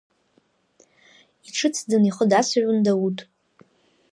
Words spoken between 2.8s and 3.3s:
Дауҭ.